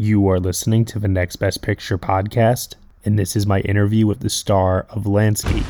You 0.00 0.26
are 0.30 0.40
listening 0.40 0.86
to 0.86 0.98
the 0.98 1.08
Next 1.08 1.36
Best 1.36 1.60
Picture 1.60 1.98
podcast, 1.98 2.76
and 3.04 3.18
this 3.18 3.36
is 3.36 3.46
my 3.46 3.60
interview 3.60 4.06
with 4.06 4.20
the 4.20 4.30
star 4.30 4.86
of 4.88 5.04
Lansky, 5.04 5.60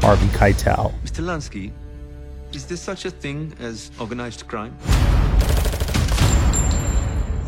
Harvey 0.00 0.28
Keitel. 0.28 0.94
Mr. 1.02 1.22
Lansky, 1.22 1.72
is 2.54 2.64
there 2.64 2.78
such 2.78 3.04
a 3.04 3.10
thing 3.10 3.52
as 3.60 3.90
organized 4.00 4.48
crime? 4.48 4.74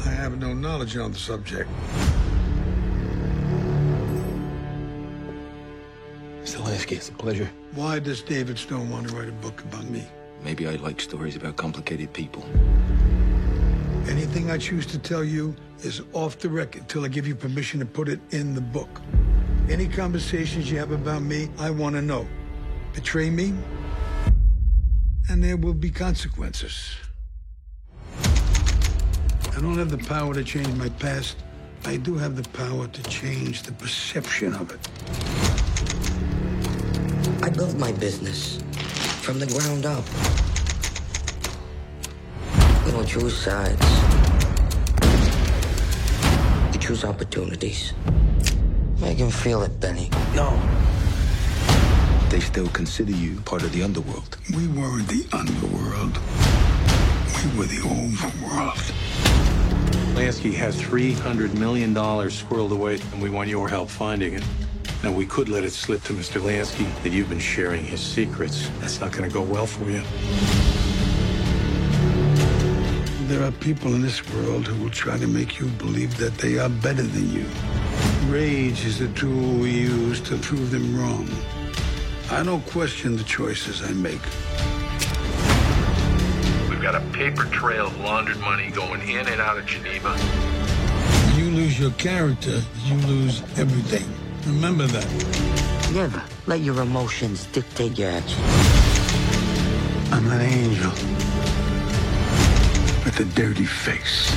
I 0.05 0.10
have 0.10 0.38
no 0.38 0.52
knowledge 0.52 0.98
on 0.98 1.12
the 1.12 1.19
subject. 1.19 1.70
Mr. 6.42 6.58
Lansky, 6.58 6.97
it's 6.98 7.08
a 7.08 7.12
pleasure. 7.12 7.48
Why 7.74 8.00
does 8.00 8.20
David 8.20 8.58
Stone 8.58 8.91
want 8.91 9.08
to 9.08 9.16
write 9.16 9.30
a 9.30 9.33
book 9.33 9.62
about 9.62 9.84
me? 9.84 10.06
Maybe 10.45 10.69
I 10.69 10.72
like 10.74 11.00
stories 11.00 11.36
about 11.36 11.56
complicated 11.56 12.12
people. 12.12 12.45
Anything 14.09 14.51
I 14.51 14.57
choose 14.57 14.87
to 14.87 14.98
tell 14.98 15.23
you 15.23 15.55
is 15.80 16.01
off 16.15 16.39
the 16.39 16.48
record 16.48 16.80
until 16.83 17.05
I 17.05 17.09
give 17.09 17.27
you 17.27 17.35
permission 17.35 17.79
to 17.80 17.85
put 17.85 18.09
it 18.09 18.19
in 18.31 18.55
the 18.55 18.61
book. 18.61 19.03
Any 19.69 19.87
conversations 19.87 20.70
you 20.70 20.78
have 20.78 20.92
about 20.92 21.20
me, 21.20 21.50
I 21.59 21.69
want 21.69 21.95
to 21.95 22.00
know. 22.00 22.27
Betray 22.95 23.28
me, 23.28 23.53
and 25.28 25.45
there 25.45 25.59
will 25.59 25.75
be 25.75 25.91
consequences. 25.91 26.97
I 28.25 29.61
don't 29.61 29.77
have 29.77 29.91
the 29.91 29.98
power 29.98 30.33
to 30.33 30.43
change 30.43 30.69
my 30.77 30.89
past. 30.89 31.37
I 31.84 31.98
do 31.98 32.15
have 32.15 32.34
the 32.34 32.48
power 32.56 32.87
to 32.87 33.03
change 33.11 33.62
the 33.62 33.72
perception 33.72 34.55
of 34.55 34.72
it. 34.72 34.81
I 37.43 37.50
built 37.50 37.77
my 37.77 37.93
business 37.93 38.62
from 39.20 39.39
the 39.39 39.47
ground 39.47 39.84
up. 39.84 40.05
We 42.89 42.94
don't 42.94 43.06
choose 43.06 43.36
sides. 43.36 43.86
We 46.72 46.78
choose 46.78 47.05
opportunities. 47.05 47.92
Make 48.98 49.19
him 49.19 49.31
feel 49.31 49.62
it, 49.62 49.78
Benny. 49.78 50.08
No. 50.34 50.58
They 52.31 52.41
still 52.41 52.69
consider 52.69 53.12
you 53.12 53.42
part 53.42 53.62
of 53.62 53.72
the 53.72 53.83
underworld. 53.83 54.39
We 54.56 54.69
weren't 54.69 55.06
the 55.06 55.27
underworld. 55.36 56.16
We 57.36 57.59
were 57.59 57.66
the 57.66 57.83
overworld. 57.84 58.81
Lansky 60.14 60.55
has 60.55 60.81
$300 60.81 61.59
million 61.59 61.94
squirreled 61.94 62.72
away, 62.72 63.00
and 63.12 63.20
we 63.20 63.28
want 63.28 63.50
your 63.50 63.69
help 63.69 63.91
finding 63.91 64.33
it. 64.33 64.44
Now, 65.05 65.12
we 65.12 65.27
could 65.27 65.50
let 65.50 65.62
it 65.62 65.72
slip 65.72 66.03
to 66.05 66.14
Mr. 66.14 66.41
Lansky 66.41 66.91
that 67.03 67.12
you've 67.12 67.28
been 67.28 67.39
sharing 67.39 67.84
his 67.84 68.00
secrets. 68.00 68.70
That's 68.81 68.98
not 68.98 69.12
going 69.12 69.28
to 69.28 69.34
go 69.34 69.42
well 69.42 69.66
for 69.66 69.91
you. 69.91 70.03
There 73.39 73.47
are 73.47 73.53
people 73.53 73.94
in 73.94 74.03
this 74.03 74.28
world 74.34 74.67
who 74.67 74.83
will 74.83 74.91
try 74.91 75.17
to 75.17 75.28
make 75.28 75.61
you 75.61 75.67
believe 75.67 76.17
that 76.17 76.36
they 76.39 76.58
are 76.58 76.69
better 76.69 77.05
than 77.05 77.31
you. 77.31 77.47
Rage 78.27 78.84
is 78.84 79.00
a 79.00 79.06
tool 79.11 79.61
we 79.61 79.70
use 79.70 80.20
to 80.22 80.36
prove 80.39 80.72
them 80.72 80.98
wrong. 80.98 81.28
I 82.33 82.42
don't 82.42 82.66
question 82.66 83.16
the 83.16 83.22
choices 83.22 83.81
I 83.81 83.93
make. 83.93 84.21
We've 86.69 86.82
got 86.82 86.97
a 86.97 87.00
paper 87.12 87.44
trail 87.44 87.87
of 87.87 88.00
laundered 88.00 88.41
money 88.41 88.72
going 88.72 89.09
in 89.09 89.28
and 89.28 89.41
out 89.41 89.56
of 89.56 89.66
Geneva. 89.66 90.19
When 90.19 91.38
you 91.38 91.53
lose 91.53 91.78
your 91.78 91.93
character, 91.93 92.60
you 92.87 92.97
lose 93.06 93.43
everything. 93.56 94.09
Remember 94.53 94.88
that. 94.88 95.93
Never 95.94 96.20
let 96.49 96.59
your 96.59 96.82
emotions 96.82 97.47
dictate 97.53 97.97
your 97.97 98.10
actions. 98.10 98.43
I'm 100.10 100.26
an 100.26 100.41
angel 100.41 101.18
with 103.08 103.20
a 103.20 103.34
dirty 103.34 103.64
face. 103.64 104.30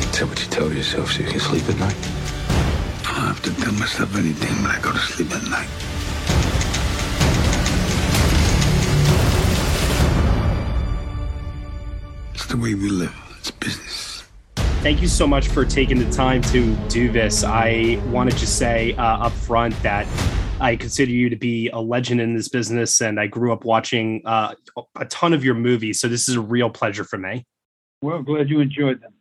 Is 0.00 0.18
that 0.18 0.26
what 0.26 0.40
you 0.40 0.48
tell 0.48 0.72
yourself 0.72 1.12
so 1.12 1.22
you 1.22 1.28
can 1.28 1.38
sleep 1.38 1.68
at 1.68 1.76
night? 1.78 1.96
I 3.06 3.12
don't 3.16 3.26
have 3.26 3.42
to 3.42 3.54
tell 3.62 3.72
myself 3.74 4.16
anything 4.16 4.62
when 4.62 4.70
I 4.70 4.80
go 4.80 4.90
to 4.90 4.98
sleep 4.98 5.30
at 5.32 5.42
night. 5.42 5.68
It's 12.32 12.46
the 12.46 12.56
way 12.56 12.74
we 12.74 12.88
live. 12.88 13.14
It's 13.40 13.50
business. 13.50 14.24
Thank 14.80 15.02
you 15.02 15.08
so 15.08 15.26
much 15.26 15.48
for 15.48 15.66
taking 15.66 15.98
the 15.98 16.10
time 16.10 16.40
to 16.44 16.74
do 16.88 17.12
this. 17.12 17.44
I 17.44 18.00
want 18.06 18.30
to 18.30 18.36
just 18.38 18.56
say 18.56 18.94
uh, 18.94 19.26
up 19.26 19.32
front 19.32 19.74
that 19.82 20.06
I 20.64 20.76
consider 20.76 21.10
you 21.10 21.28
to 21.28 21.36
be 21.36 21.68
a 21.68 21.78
legend 21.78 22.22
in 22.22 22.34
this 22.34 22.48
business, 22.48 23.02
and 23.02 23.20
I 23.20 23.26
grew 23.26 23.52
up 23.52 23.66
watching 23.66 24.22
uh, 24.24 24.54
a 24.96 25.04
ton 25.04 25.34
of 25.34 25.44
your 25.44 25.54
movies. 25.54 26.00
So 26.00 26.08
this 26.08 26.26
is 26.26 26.36
a 26.36 26.40
real 26.40 26.70
pleasure 26.70 27.04
for 27.04 27.18
me. 27.18 27.44
Well, 28.00 28.22
glad 28.22 28.48
you 28.48 28.60
enjoyed 28.60 29.02
them. 29.02 29.12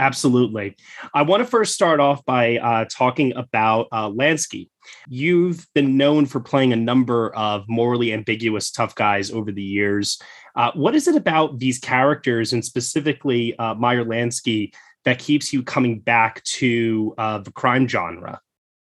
Absolutely. 0.00 0.76
I 1.14 1.22
want 1.22 1.40
to 1.40 1.46
first 1.46 1.72
start 1.72 2.00
off 2.00 2.24
by 2.24 2.58
uh, 2.58 2.86
talking 2.90 3.32
about 3.36 3.86
uh, 3.92 4.08
Lansky. 4.08 4.70
You've 5.08 5.68
been 5.72 5.96
known 5.96 6.26
for 6.26 6.40
playing 6.40 6.72
a 6.72 6.76
number 6.76 7.32
of 7.32 7.64
morally 7.68 8.12
ambiguous 8.12 8.72
tough 8.72 8.96
guys 8.96 9.30
over 9.30 9.52
the 9.52 9.62
years. 9.62 10.20
Uh, 10.56 10.72
what 10.74 10.96
is 10.96 11.06
it 11.06 11.14
about 11.14 11.60
these 11.60 11.78
characters, 11.78 12.52
and 12.52 12.64
specifically 12.64 13.56
uh, 13.60 13.74
Meyer 13.74 14.04
Lansky, 14.04 14.74
that 15.04 15.20
keeps 15.20 15.52
you 15.52 15.62
coming 15.62 16.00
back 16.00 16.42
to 16.42 17.14
uh, 17.18 17.38
the 17.38 17.52
crime 17.52 17.86
genre? 17.86 18.40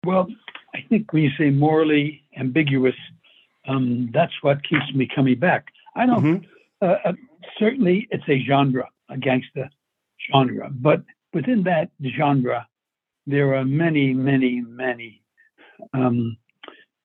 Well, 0.06 0.28
I 0.76 0.86
think 0.90 1.14
when 1.14 1.24
you 1.24 1.32
say 1.38 1.50
morally 1.52 2.24
ambiguous, 2.38 2.96
um, 3.68 4.10
that's 4.14 4.34
what 4.42 4.68
keeps 4.68 4.94
me 4.94 5.08
coming 5.16 5.40
back. 5.40 5.68
I 5.96 6.06
don't. 6.06 6.24
Mm-hmm. 6.24 6.46
Uh, 6.86 6.96
uh, 7.06 7.14
certainly, 7.58 8.08
it's 8.12 8.28
a 8.28 8.44
genre, 8.46 8.90
a 9.10 9.18
gangster 9.18 9.70
genre, 10.30 10.70
but 10.70 11.02
within 11.34 11.64
that 11.64 11.90
genre, 12.18 12.68
there 13.26 13.56
are 13.56 13.64
many, 13.64 14.14
many, 14.14 14.62
many 14.62 15.22
um, 15.94 16.38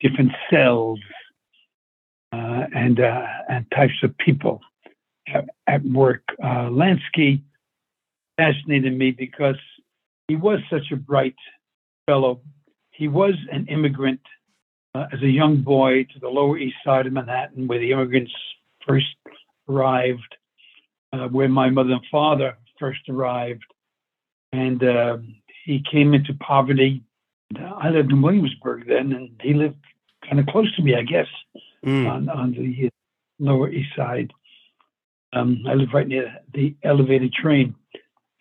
different 0.00 0.32
cells 0.50 0.98
uh, 2.32 2.64
and 2.74 2.98
uh, 2.98 3.26
and 3.48 3.66
types 3.70 4.02
of 4.02 4.16
people 4.18 4.60
at, 5.32 5.44
at 5.68 5.84
work. 5.84 6.24
Uh, 6.42 6.68
Lansky 6.70 7.42
fascinated 8.36 8.98
me 8.98 9.12
because 9.12 9.60
he 10.26 10.34
was 10.34 10.58
such 10.68 10.90
a 10.92 10.96
bright 10.96 11.36
fellow. 12.06 12.40
He 13.00 13.08
was 13.08 13.32
an 13.50 13.66
immigrant 13.68 14.20
uh, 14.94 15.06
as 15.10 15.22
a 15.22 15.30
young 15.30 15.62
boy 15.62 16.04
to 16.12 16.20
the 16.20 16.28
Lower 16.28 16.58
East 16.58 16.76
Side 16.84 17.06
of 17.06 17.14
Manhattan, 17.14 17.66
where 17.66 17.78
the 17.78 17.92
immigrants 17.92 18.30
first 18.86 19.06
arrived, 19.66 20.36
uh, 21.14 21.28
where 21.28 21.48
my 21.48 21.70
mother 21.70 21.92
and 21.92 22.04
father 22.10 22.58
first 22.78 23.00
arrived, 23.08 23.64
and 24.52 24.84
uh, 24.84 25.16
he 25.64 25.82
came 25.90 26.12
into 26.12 26.34
poverty. 26.34 27.02
I 27.58 27.88
lived 27.88 28.12
in 28.12 28.20
Williamsburg 28.20 28.86
then, 28.86 29.12
and 29.14 29.30
he 29.42 29.54
lived 29.54 29.82
kind 30.26 30.38
of 30.38 30.44
close 30.46 30.70
to 30.76 30.82
me, 30.82 30.94
I 30.94 31.02
guess, 31.02 31.28
Mm. 31.82 32.06
on 32.10 32.28
on 32.28 32.52
the 32.52 32.90
Lower 33.38 33.70
East 33.70 33.96
Side. 33.96 34.30
Um, 35.32 35.64
I 35.66 35.72
live 35.72 35.94
right 35.94 36.06
near 36.06 36.26
the 36.52 36.74
elevated 36.82 37.32
train. 37.32 37.74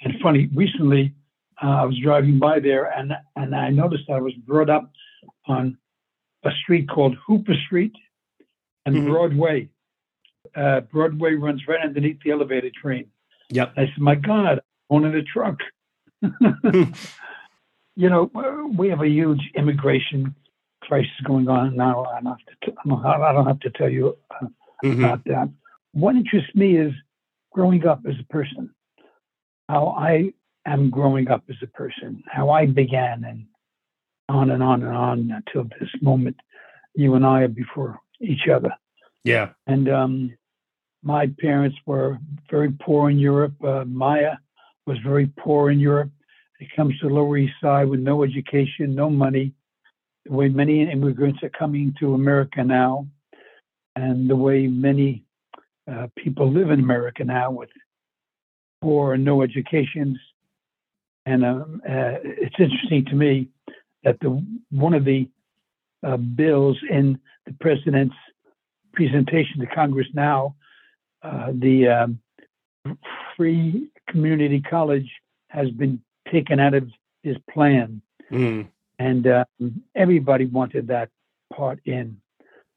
And 0.02 0.20
funny, 0.22 0.50
recently 0.54 1.04
uh, 1.06 1.19
I 1.62 1.86
was 1.86 1.98
driving 2.00 2.40
by 2.40 2.60
there, 2.60 2.86
and 2.86 3.14
and 3.36 3.56
I 3.56 3.70
noticed 3.70 4.10
I 4.10 4.20
was 4.22 4.34
brought 4.46 4.70
up 4.70 4.92
on 5.48 5.78
a 6.44 6.52
street 6.64 6.88
called 6.90 7.16
Hooper 7.28 7.54
Street 7.68 7.94
and 8.86 8.96
Mhm. 8.96 9.08
Broadway. 9.08 9.70
Uh, 10.56 10.82
Broadway 10.82 11.34
runs 11.34 11.68
right 11.68 11.82
underneath 11.82 12.20
the 12.24 12.32
elevated 12.32 12.74
train. 12.74 13.12
Yep. 13.50 13.74
I 13.78 13.86
said, 13.88 13.98
"My 14.00 14.16
God, 14.16 14.62
I'm 14.90 15.04
a 15.04 15.22
truck." 15.24 15.60
you 17.96 18.10
know, 18.10 18.32
we 18.78 18.90
have 18.90 19.02
a 19.02 19.08
huge 19.10 19.42
immigration 19.56 20.34
crisis 20.82 21.12
going 21.26 21.48
on 21.50 21.76
now. 21.76 22.06
I 22.06 22.22
don't 22.22 22.26
have 22.28 22.38
to. 22.40 22.72
T- 22.72 22.78
I 22.86 23.34
don't- 23.34 23.48
have 23.48 23.60
to 23.62 23.70
tell 23.72 23.90
you 23.90 24.18
uh, 24.32 24.48
Mhm. 24.84 25.00
about 25.00 25.24
that. 25.26 25.50
What 25.92 26.16
interests 26.16 26.54
me 26.56 26.78
is 26.78 26.94
growing 27.52 27.86
up 27.86 28.06
as 28.08 28.16
a 28.20 28.24
person, 28.32 28.74
how 29.68 29.88
I 29.90 30.34
am 30.66 30.90
growing 30.90 31.30
up 31.30 31.44
as 31.50 31.56
a 31.62 31.68
person, 31.68 32.24
how 32.28 32.50
I 32.50 32.66
began, 32.66 33.24
and 33.24 33.46
on 34.28 34.52
and 34.52 34.62
on 34.62 34.84
and 34.84 34.96
on 34.96 35.32
until 35.32 35.70
this 35.80 35.90
moment. 36.02 36.38
You 36.96 37.16
and 37.16 37.26
I 37.26 37.42
are 37.42 37.48
before 37.48 38.00
each 38.22 38.48
other. 38.48 38.72
Yeah. 39.24 39.50
And 39.68 39.90
um, 39.90 40.38
my 41.04 41.28
parents 41.40 41.78
were 41.86 42.20
very 42.50 42.72
poor 42.72 43.10
in 43.10 43.20
Europe. 43.20 43.54
Uh, 43.64 43.86
Meyer 43.86 44.38
was 44.86 44.98
very 45.00 45.28
poor 45.38 45.72
in 45.72 45.80
Europe. 45.80 46.12
It 46.60 46.70
comes 46.76 46.98
to 47.00 47.08
the 47.08 47.14
Lower 47.14 47.38
East 47.38 47.54
Side 47.62 47.88
with 47.88 48.02
no 48.02 48.24
education, 48.24 48.96
no 48.96 49.10
money. 49.10 49.54
The 50.26 50.34
way 50.34 50.50
many 50.50 50.90
immigrants 50.90 51.42
are 51.44 51.50
coming 51.50 51.96
to 52.00 52.14
America 52.14 52.64
now, 52.64 53.08
and 53.96 54.30
the 54.30 54.36
way 54.36 54.68
many 54.68 55.24
uh, 55.90 56.08
people 56.18 56.52
live 56.52 56.70
in 56.70 56.80
America 56.80 57.24
now 57.24 57.52
with 57.52 57.70
poor 58.82 59.14
and 59.14 59.24
no 59.24 59.42
educations. 59.42 60.18
And 61.26 61.46
um, 61.46 61.82
uh, 61.88 62.18
it's 62.24 62.56
interesting 62.60 63.06
to 63.06 63.16
me 63.16 63.50
that 64.04 64.20
the 64.22 64.44
one 64.72 64.94
of 64.94 65.06
the 65.06 65.28
uh, 66.04 66.18
bills 66.18 66.78
in 66.90 67.20
the 67.46 67.54
president's 67.60 68.16
presentation 68.94 69.60
to 69.60 69.68
Congress 69.68 70.08
now, 70.14 70.56
uh, 71.22 71.52
the 71.54 71.88
um, 71.88 72.20
free 73.36 73.90
community 74.08 74.62
college 74.62 75.10
has 75.50 75.70
been 75.72 76.02
taken 76.32 76.60
out 76.60 76.74
of 76.74 76.90
his 77.24 77.38
plan, 77.52 78.02
Mm. 78.32 78.68
and 79.00 79.26
um, 79.28 79.82
everybody 79.96 80.46
wanted 80.46 80.88
that 80.88 81.10
part 81.52 81.80
in, 81.86 82.22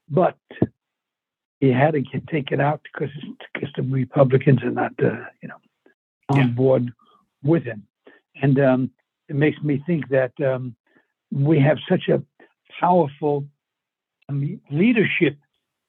but 0.09 0.35
he 1.59 1.71
had 1.71 1.93
to 1.93 2.01
get, 2.01 2.25
take 2.27 2.51
it 2.51 2.59
out 2.59 2.81
because 2.91 3.11
because 3.53 3.69
the 3.75 3.83
Republicans 3.83 4.63
are 4.63 4.71
not, 4.71 4.93
uh, 5.03 5.25
you 5.43 5.47
know, 5.49 5.57
on 6.29 6.37
Yeah. 6.39 6.47
board 6.47 6.91
with 7.43 7.63
him, 7.63 7.85
and 8.43 8.59
um, 8.59 8.91
it 9.29 9.35
makes 9.35 9.59
me 9.63 9.81
think 9.87 10.09
that 10.09 10.33
um, 10.45 10.75
we 11.31 11.59
have 11.59 11.77
such 11.89 12.09
a 12.09 12.21
powerful 12.79 13.45
mean, 14.29 14.61
leadership 14.69 15.37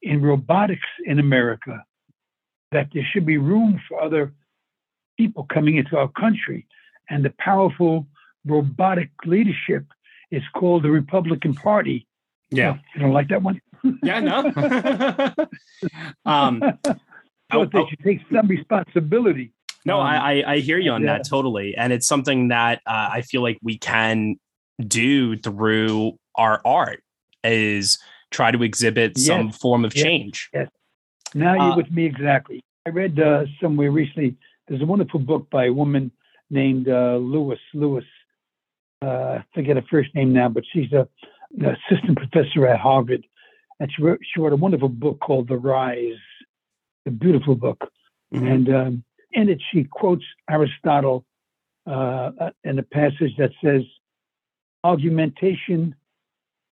in 0.03 0.23
robotics 0.23 0.89
in 1.05 1.19
America 1.19 1.85
that 2.71 2.89
there 2.95 3.06
should 3.12 3.27
be 3.27 3.39
room 3.39 3.81
for 3.89 4.01
other 4.01 4.33
people 5.19 5.47
coming 5.53 5.77
into 5.77 5.97
our 5.99 6.09
country. 6.09 6.67
And 7.11 7.25
the 7.25 7.35
powerful 7.39 8.06
robotic 8.47 9.11
leadership 9.25 9.85
is 10.31 10.43
called 10.55 10.85
the 10.85 10.91
Republican 10.91 11.55
Party. 11.55 12.07
Yeah. 12.50 12.79
You 12.95 13.00
don't 13.00 13.12
like 13.12 13.29
that 13.29 13.43
one? 13.43 13.61
Yeah, 14.03 14.21
no. 14.21 14.39
um, 16.25 16.62
I 16.62 17.57
oh, 17.57 17.65
thought 17.65 17.73
they 17.73 17.79
oh. 17.81 17.87
should 17.89 18.05
take 18.05 18.21
some 18.33 18.47
responsibility. 18.47 19.53
No, 19.85 20.01
Um, 20.01 20.07
I, 20.07 20.43
I 20.47 20.59
hear 20.61 20.79
you 20.79 20.93
on 20.93 21.03
yeah. 21.03 21.19
that 21.19 21.29
totally, 21.29 21.75
and 21.77 21.93
it's 21.93 22.07
something 22.07 22.49
that 22.49 22.81
uh, 22.87 23.09
I 23.13 23.21
feel 23.23 23.43
like 23.43 23.59
we 23.63 23.77
can 23.79 24.37
do 24.87 25.37
through 25.37 26.19
our 26.37 26.61
art 26.65 27.03
is 27.45 27.99
try 28.31 28.51
to 28.51 28.63
exhibit 28.63 29.19
some 29.19 29.51
form 29.53 29.85
of 29.85 29.95
yes, 29.95 30.03
change. 30.05 30.51
yes. 30.55 30.69
Now 31.35 31.55
you're 31.55 31.73
Uh, 31.73 31.77
with 31.77 31.91
me 31.91 32.05
exactly. 32.07 32.61
I 32.87 32.91
read 32.91 33.21
uh, 33.21 33.45
somewhere 33.61 33.91
recently. 33.91 34.37
There's 34.67 34.81
a 34.83 34.87
wonderful 34.87 35.21
book 35.21 35.49
by 35.51 35.67
a 35.67 35.73
woman 35.73 36.11
named 36.51 36.89
uh, 36.89 37.17
Lewis. 37.17 37.61
Lewis, 37.75 38.05
uh, 39.03 39.39
I 39.41 39.45
forget 39.55 39.77
her 39.77 39.85
first 39.91 40.15
name 40.15 40.33
now, 40.33 40.49
but 40.49 40.65
she's 40.73 40.93
a, 40.93 41.07
an 41.59 41.77
assistant 41.77 42.17
professor 42.19 42.67
at 42.67 42.81
Harvard, 42.81 43.25
and 43.81 43.91
she 43.93 44.03
wrote, 44.03 44.21
she 44.23 44.41
wrote 44.41 44.53
a 44.53 44.57
wonderful 44.57 44.89
book 44.89 45.21
called 45.21 45.49
The 45.49 45.57
Rise. 45.59 46.17
A 47.07 47.11
beautiful 47.11 47.55
book, 47.55 47.91
Mhm. 48.33 48.51
and 48.55 48.75
um, 48.75 49.05
in 49.35 49.49
it 49.49 49.61
she 49.73 49.85
quotes 49.85 50.25
Aristotle 50.49 51.25
uh, 51.87 52.31
uh, 52.41 52.51
in 52.65 52.79
a 52.79 52.83
passage 52.83 53.37
that 53.39 53.51
says, 53.63 53.83
"Argumentation 54.83 55.95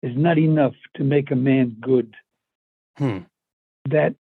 is 0.04 0.16
not 0.16 0.38
enough 0.38 0.76
to 0.96 1.04
make 1.04 1.32
a 1.32 1.36
man 1.36 1.78
good." 1.82 2.16
Hmm. 2.98 3.20
that 3.90 4.14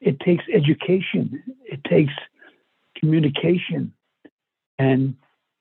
it 0.00 0.20
takes 0.20 0.44
education, 0.52 1.42
it 1.64 1.82
takes 1.84 2.12
communication. 2.98 3.92
And 4.78 5.16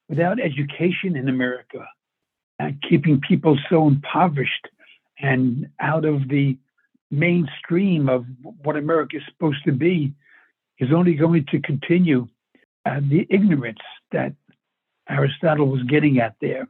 without 0.10 0.40
education 0.40 1.16
in 1.16 1.30
America 1.30 1.88
and 2.60 2.82
keeping 2.88 3.22
people 3.22 3.58
so 3.70 3.88
impoverished 3.88 4.68
and 5.20 5.70
out 5.80 6.06
of 6.06 6.28
the 6.28 6.58
mainstream 7.12 8.10
of 8.10 8.26
what 8.62 8.76
America 8.76 9.18
is 9.18 9.24
supposed 9.28 9.64
to 9.66 9.72
be, 9.72 10.14
is 10.80 10.92
only 10.94 11.14
going 11.14 11.46
to 11.52 11.60
continue 11.62 12.28
uh, 12.86 13.00
the 13.02 13.26
ignorance 13.30 13.80
that 14.12 14.34
Aristotle 15.10 15.68
was 15.68 15.84
getting 15.84 16.20
at 16.20 16.36
there. 16.42 16.68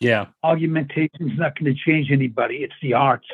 Yeah, 0.00 0.26
Argumentation 0.42 1.30
is 1.30 1.38
not 1.38 1.58
going 1.58 1.72
to 1.72 1.80
change 1.80 2.10
anybody, 2.10 2.56
it's 2.56 2.74
the 2.82 2.94
arts. 2.94 3.26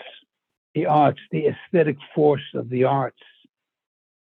The 0.74 0.86
arts, 0.86 1.18
the 1.32 1.46
aesthetic 1.48 1.96
force 2.14 2.42
of 2.54 2.68
the 2.68 2.84
arts. 2.84 3.18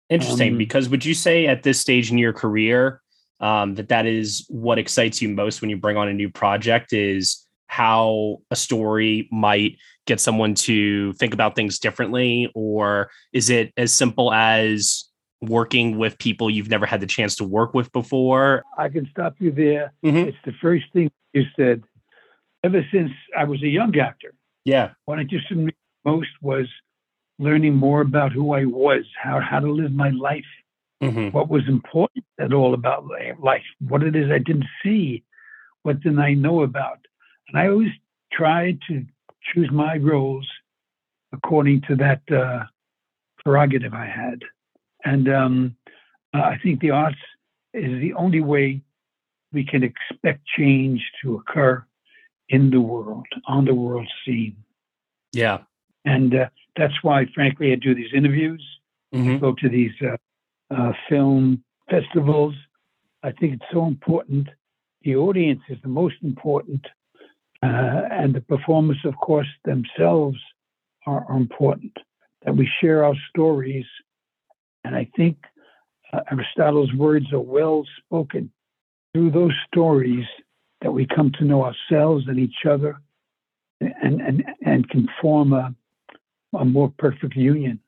interesting. 0.08 0.52
Um, 0.52 0.58
because 0.58 0.88
would 0.88 1.04
you 1.04 1.14
say 1.14 1.46
at 1.46 1.62
this 1.62 1.78
stage 1.81 2.10
in 2.10 2.19
your 2.19 2.32
career 2.32 3.02
um, 3.40 3.75
that 3.76 3.88
that 3.88 4.06
is 4.06 4.46
what 4.48 4.78
excites 4.78 5.22
you 5.22 5.28
most 5.28 5.60
when 5.60 5.70
you 5.70 5.76
bring 5.76 5.96
on 5.96 6.08
a 6.08 6.12
new 6.12 6.31
project? 6.31 6.92
Is 6.92 7.46
how 7.66 8.38
a 8.50 8.56
story 8.56 9.28
might 9.31 9.76
get 10.06 10.19
someone 10.19 10.54
to 10.54 11.12
think 11.14 11.34
about 11.34 11.54
things 11.54 11.78
differently, 11.78 12.50
or 12.54 13.10
is 13.32 13.50
it 13.50 13.72
as 13.76 13.92
simple 13.92 14.32
as 14.32 15.04
working 15.40 15.96
with 15.98 16.19
people 16.19 16.50
you've 16.50 16.69
never 16.69 16.87
had 16.87 17.00
the 17.00 17.06
chance 17.06 17.34
to 17.37 17.44
work 17.44 17.75
with 17.75 17.92
before? 17.92 18.64
I 18.76 18.88
can 18.88 19.08
stop 19.10 19.34
you 19.38 19.50
there. 19.50 19.92
Mhm. 20.04 20.26
It's 20.26 20.37
the 20.44 20.52
first 20.60 20.87
thing 20.92 21.10
you 21.32 21.44
said. 21.56 21.82
Ever 22.62 22.87
since 22.92 23.10
I 23.37 23.44
was 23.44 23.62
a 23.62 23.69
young 23.69 23.96
actor, 23.98 24.34
Yeah, 24.66 24.90
what 25.06 25.19
interested 25.19 25.56
me 25.56 25.72
most 26.04 26.28
was 26.42 26.69
learning 27.38 27.75
more 27.75 28.02
about 28.02 28.32
who 28.32 28.52
I 28.52 28.66
was, 28.66 29.04
how 29.19 29.40
how 29.40 29.60
to 29.60 29.70
live 29.72 29.92
my 29.92 30.10
life, 30.10 30.44
hmm 31.00 31.28
what 31.31 31.48
was 31.48 31.66
important 31.69 32.25
at 32.38 32.52
all 32.52 32.75
about 32.75 33.06
life, 33.40 33.64
what 33.81 34.02
it 34.02 34.14
is 34.14 34.31
I 34.31 34.38
didn't 34.38 34.66
see, 34.82 35.25
what 35.82 36.00
didn't 36.00 36.19
I 36.19 36.34
know 36.34 36.62
about, 36.62 36.98
and 37.48 37.58
I 37.58 37.69
always 37.69 37.92
tried 38.31 38.81
to 38.88 39.06
choose 39.42 39.70
my 39.70 39.96
roles 39.96 40.46
according 41.32 41.81
to 41.82 41.96
that 41.96 42.20
uh, 42.31 42.64
prerogative 43.42 43.94
I 43.94 44.06
had, 44.06 44.42
and 45.05 45.29
um, 45.29 45.76
uh, 46.35 46.38
I 46.41 46.58
think 46.62 46.81
the 46.81 46.91
arts 46.91 47.19
is 47.75 48.00
the 48.00 48.14
only 48.14 48.41
way 48.41 48.82
we 49.52 49.64
can 49.64 49.82
expect 49.82 50.41
change 50.56 51.00
to 51.23 51.37
occur 51.37 51.85
in 52.49 52.70
the 52.70 52.81
world, 52.81 53.26
on 53.47 53.64
the 53.64 53.75
world 53.75 54.08
scene. 54.25 54.56
yeah. 55.32 55.58
And 56.05 56.35
uh, 56.35 56.49
that's 56.76 56.94
why, 57.02 57.26
frankly, 57.35 57.73
I 57.73 57.75
do 57.76 57.94
these 57.94 58.12
interviews, 58.14 58.64
hmm 59.12 59.38
go 59.38 59.55
to 59.55 59.69
these 59.69 59.93
uh, 60.02 60.17
uh, 60.75 60.93
film 61.08 61.62
festivals. 61.91 62.55
I 63.23 63.32
think 63.32 63.55
it's 63.55 63.73
so 63.73 63.87
important. 63.87 64.49
The 65.02 65.17
audience 65.17 65.61
is 65.69 65.79
the 65.82 65.88
most 65.88 66.17
important, 66.23 66.87
uh, 67.62 68.02
and 68.11 68.35
the 68.35 68.40
performers, 68.40 68.99
of 69.04 69.16
course, 69.16 69.49
themselves 69.64 70.38
are, 71.07 71.25
are 71.28 71.37
important. 71.37 71.97
That 72.45 72.57
we 72.57 72.69
share 72.80 73.04
our 73.04 73.16
stories, 73.28 73.87
and 74.84 74.94
I 74.94 75.08
think 75.16 75.37
uh, 76.12 76.20
Aristotle's 76.30 76.92
words 76.94 77.32
are 77.32 77.40
well 77.40 77.84
spoken. 78.04 78.50
Through 79.14 79.32
those 79.32 79.54
stories, 79.66 80.25
that 80.82 80.92
we 80.92 81.06
come 81.06 81.30
to 81.38 81.44
know 81.44 81.64
ourselves 81.64 82.26
and 82.28 82.38
each 82.38 82.64
other, 82.68 83.00
and 83.80 84.20
and 84.20 84.44
and 84.64 84.88
can 84.88 85.08
form 85.20 85.52
a 85.52 85.75
a 86.58 86.64
more 86.64 86.92
perfect 86.99 87.37
union. 87.37 87.78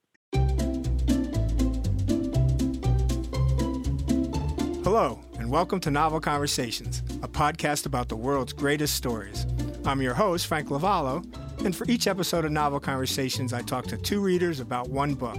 Hello, 4.85 5.21
and 5.39 5.51
welcome 5.51 5.81
to 5.81 5.91
Novel 5.91 6.21
Conversations, 6.21 7.03
a 7.23 7.29
podcast 7.29 7.87
about 7.87 8.09
the 8.09 8.17
world's 8.17 8.53
greatest 8.53 8.95
stories. 8.95 9.47
I'm 9.87 10.03
your 10.03 10.15
host, 10.15 10.47
Frank 10.47 10.69
Lavallo, 10.69 11.25
and 11.65 11.75
for 11.75 11.87
each 11.89 12.07
episode 12.07 12.45
of 12.45 12.53
Novel 12.53 12.79
Conversations, 12.79 13.53
I 13.53 13.63
talk 13.63 13.87
to 13.87 13.97
two 13.97 14.21
readers 14.21 14.61
about 14.61 14.91
one 14.91 15.15
book. 15.15 15.39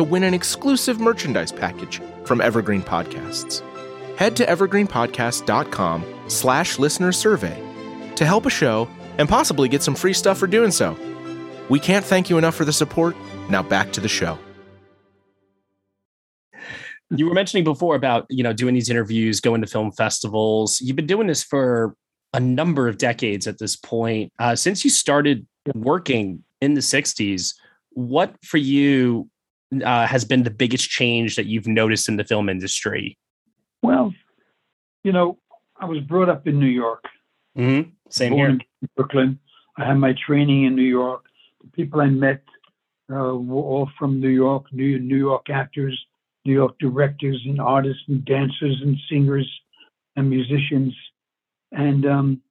to 0.00 0.04
win 0.04 0.22
an 0.22 0.32
exclusive 0.32 0.98
merchandise 0.98 1.52
package 1.52 2.00
from 2.24 2.40
Evergreen 2.40 2.80
Podcasts. 2.80 3.60
Head 4.16 4.34
to 4.36 4.46
evergreenpodcast.com 4.46 6.24
slash 6.26 6.78
listener 6.78 7.12
survey 7.12 7.62
to 8.16 8.24
help 8.24 8.46
a 8.46 8.50
show 8.50 8.88
and 9.18 9.28
possibly 9.28 9.68
get 9.68 9.82
some 9.82 9.94
free 9.94 10.14
stuff 10.14 10.38
for 10.38 10.46
doing 10.46 10.70
so. 10.70 10.96
We 11.68 11.78
can't 11.78 12.02
thank 12.02 12.30
you 12.30 12.38
enough 12.38 12.54
for 12.54 12.64
the 12.64 12.72
support. 12.72 13.14
Now 13.50 13.62
back 13.62 13.92
to 13.92 14.00
the 14.00 14.08
show. 14.08 14.38
You 17.10 17.26
were 17.26 17.34
mentioning 17.34 17.64
before 17.64 17.94
about, 17.94 18.24
you 18.30 18.42
know, 18.42 18.54
doing 18.54 18.72
these 18.72 18.88
interviews, 18.88 19.38
going 19.40 19.60
to 19.60 19.66
film 19.66 19.92
festivals. 19.92 20.80
You've 20.80 20.96
been 20.96 21.08
doing 21.08 21.26
this 21.26 21.44
for 21.44 21.94
a 22.32 22.40
number 22.40 22.88
of 22.88 22.96
decades 22.96 23.46
at 23.46 23.58
this 23.58 23.76
point. 23.76 24.32
Uh, 24.38 24.56
since 24.56 24.82
you 24.82 24.88
started 24.88 25.46
working 25.74 26.42
in 26.62 26.72
the 26.72 26.80
60s, 26.80 27.54
what 27.90 28.34
for 28.42 28.56
you 28.56 29.28
uh, 29.84 30.06
has 30.06 30.24
been 30.24 30.42
the 30.42 30.50
biggest 30.50 30.88
change 30.90 31.36
that 31.36 31.46
you've 31.46 31.66
noticed 31.66 32.08
in 32.08 32.16
the 32.16 32.24
film 32.24 32.48
industry? 32.48 33.16
Well, 33.82 34.12
you 35.04 35.12
know, 35.12 35.38
I 35.78 35.86
was 35.86 36.00
brought 36.00 36.28
up 36.28 36.46
in 36.46 36.58
New 36.58 36.66
York. 36.66 37.04
Mm-hmm. 37.56 37.90
Same 38.10 38.32
born 38.32 38.50
here. 38.50 38.60
in 38.82 38.88
Brooklyn. 38.96 39.38
I 39.78 39.86
had 39.86 39.94
my 39.94 40.14
training 40.26 40.64
in 40.64 40.76
New 40.76 40.82
York. 40.82 41.24
The 41.62 41.70
people 41.70 42.00
I 42.00 42.06
met 42.06 42.42
uh, 43.10 43.34
were 43.34 43.62
all 43.62 43.90
from 43.98 44.20
New 44.20 44.28
York, 44.28 44.66
New, 44.72 44.98
New 44.98 45.16
York 45.16 45.48
actors, 45.50 45.98
New 46.44 46.52
York 46.52 46.78
directors 46.78 47.40
and 47.46 47.60
artists 47.60 48.02
and 48.08 48.24
dancers 48.24 48.80
and 48.82 48.96
singers 49.08 49.48
and 50.16 50.28
musicians. 50.28 50.94
And 51.72 52.06
um, 52.06 52.42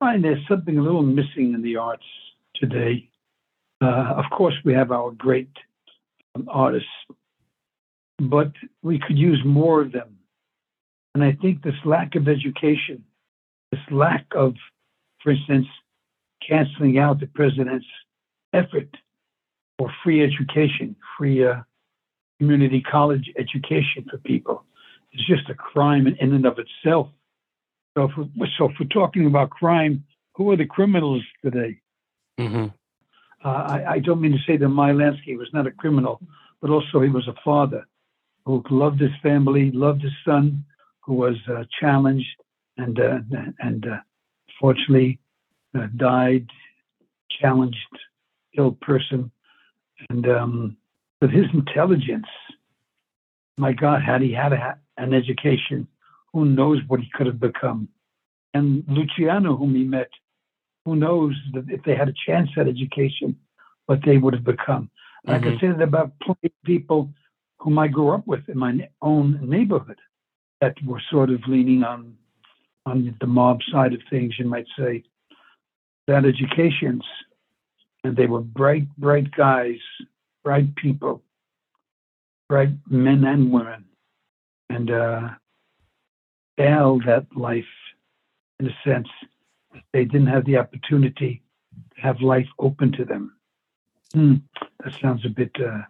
I 0.00 0.06
find 0.06 0.24
there's 0.24 0.46
something 0.48 0.78
a 0.78 0.82
little 0.82 1.02
missing 1.02 1.54
in 1.54 1.62
the 1.62 1.76
arts 1.76 2.04
today. 2.56 3.08
Uh, 3.80 4.14
of 4.16 4.24
course, 4.30 4.54
we 4.64 4.72
have 4.72 4.90
our 4.92 5.10
great 5.10 5.50
artists, 6.48 6.88
but 8.18 8.52
we 8.82 8.98
could 8.98 9.18
use 9.18 9.40
more 9.44 9.80
of 9.80 9.92
them. 9.92 10.18
And 11.14 11.22
I 11.22 11.32
think 11.40 11.62
this 11.62 11.74
lack 11.84 12.16
of 12.16 12.28
education, 12.28 13.04
this 13.70 13.80
lack 13.90 14.26
of, 14.34 14.54
for 15.22 15.32
instance, 15.32 15.66
canceling 16.46 16.98
out 16.98 17.20
the 17.20 17.26
president's 17.26 17.86
effort 18.52 18.88
for 19.78 19.90
free 20.02 20.22
education, 20.22 20.96
free 21.16 21.46
uh, 21.46 21.62
community 22.38 22.80
college 22.80 23.32
education 23.38 24.06
for 24.10 24.18
people, 24.18 24.64
is 25.12 25.24
just 25.26 25.48
a 25.48 25.54
crime 25.54 26.06
in, 26.06 26.32
and 26.32 26.46
of 26.46 26.58
itself. 26.58 27.08
So 27.96 28.04
if, 28.04 28.10
we're, 28.36 28.48
so 28.58 28.70
if 28.70 28.72
we're 28.78 28.86
talking 28.86 29.26
about 29.26 29.50
crime, 29.50 30.04
who 30.34 30.50
are 30.50 30.56
the 30.56 30.66
criminals 30.66 31.22
today? 31.44 31.80
Mm-hmm. 32.38 32.66
Uh, 33.44 33.48
I, 33.48 33.92
I, 33.92 33.98
don't 33.98 34.22
mean 34.22 34.32
to 34.32 34.38
say 34.46 34.56
that 34.56 34.68
Meyer 34.68 34.94
Lansky 34.94 35.36
was 35.36 35.48
not 35.52 35.66
a 35.66 35.70
criminal, 35.70 36.18
but 36.62 36.70
also 36.70 37.02
he 37.02 37.10
was 37.10 37.28
a 37.28 37.34
father 37.44 37.86
who 38.46 38.62
loved 38.70 39.00
his 39.00 39.10
family, 39.22 39.70
loved 39.70 40.02
his 40.02 40.12
son, 40.24 40.64
who 41.00 41.14
was 41.14 41.36
uh, 41.50 41.64
challenged 41.78 42.26
and 42.78 42.98
uh, 42.98 43.18
and 43.60 43.86
uh, 43.86 43.98
fortunately 44.58 45.18
uh, 45.78 45.86
died, 45.96 46.46
challenged, 47.40 47.76
ill 48.56 48.72
person, 48.80 49.30
and 50.08 50.26
um, 50.28 50.76
with 51.20 51.30
his 51.30 51.46
intelligence, 51.52 52.26
my 53.56 53.72
God, 53.72 54.02
had 54.02 54.22
he 54.22 54.32
had 54.32 54.52
a, 54.52 54.78
an 54.96 55.12
education, 55.12 55.86
who 56.32 56.44
knows 56.46 56.80
what 56.88 57.00
he 57.00 57.10
could 57.14 57.26
have 57.26 57.40
become? 57.40 57.88
And 58.54 58.84
Luciano, 58.88 59.56
whom 59.56 59.74
he 59.74 59.84
met, 59.84 60.10
who 60.84 60.96
knows 60.96 61.34
if 61.54 61.82
they 61.84 61.94
had 61.94 62.08
a 62.08 62.14
chance 62.26 62.50
at 62.56 62.68
education, 62.68 63.36
what 63.86 64.00
they 64.04 64.18
would 64.18 64.34
have 64.34 64.44
become. 64.44 64.90
Mm-hmm. 65.26 65.30
I 65.30 65.38
can 65.38 65.58
say 65.58 65.68
that 65.68 65.82
about 65.82 66.12
plenty 66.20 66.46
of 66.46 66.64
people 66.64 67.10
whom 67.58 67.78
I 67.78 67.88
grew 67.88 68.10
up 68.10 68.26
with 68.26 68.48
in 68.48 68.58
my 68.58 68.88
own 69.00 69.38
neighborhood 69.42 69.98
that 70.60 70.76
were 70.84 71.02
sort 71.10 71.30
of 71.30 71.40
leaning 71.48 71.82
on 71.82 72.16
on 72.86 73.16
the 73.20 73.26
mob 73.26 73.60
side 73.72 73.94
of 73.94 74.00
things, 74.10 74.34
you 74.38 74.44
might 74.44 74.66
say, 74.78 75.02
that 76.06 76.26
educations, 76.26 77.02
and 78.02 78.14
they 78.14 78.26
were 78.26 78.40
bright, 78.40 78.86
bright 78.98 79.30
guys, 79.30 79.78
bright 80.42 80.74
people, 80.76 81.22
bright 82.48 82.70
men 82.90 83.24
and 83.24 83.50
women, 83.50 83.86
and 84.68 84.90
uh, 84.90 85.28
failed 86.58 87.08
at 87.08 87.24
life 87.34 87.64
in 88.60 88.66
a 88.66 88.76
sense. 88.86 89.08
They 89.92 90.04
didn't 90.04 90.28
have 90.28 90.44
the 90.44 90.58
opportunity 90.58 91.42
to 91.94 92.00
have 92.00 92.20
life 92.20 92.48
open 92.58 92.92
to 92.92 93.04
them. 93.04 93.36
Hmm, 94.12 94.34
that 94.82 94.94
sounds 95.00 95.24
a 95.24 95.28
bit 95.28 95.50
uh, 95.60 95.82